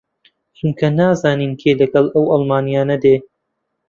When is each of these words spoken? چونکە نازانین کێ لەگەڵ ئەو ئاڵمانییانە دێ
چونکە 0.57 0.87
نازانین 0.99 1.53
کێ 1.61 1.71
لەگەڵ 1.81 2.05
ئەو 2.13 2.25
ئاڵمانییانە 2.31 2.97
دێ 3.03 3.15